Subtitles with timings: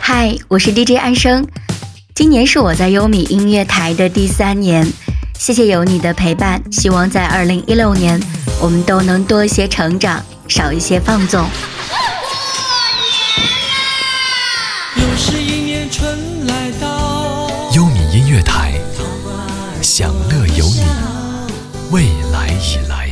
[0.00, 1.46] 嗨，我是 DJ 安生，
[2.14, 4.86] 今年是我在优米音乐台的第三年，
[5.38, 8.20] 谢谢有你的陪伴，希望在二零一六年
[8.60, 11.46] 我们都能多一些成长，少一些放纵。
[14.96, 18.74] 又是一年春来到，优米音乐台，
[19.80, 20.84] 享乐有你，
[21.90, 22.02] 未
[22.32, 23.11] 来已来。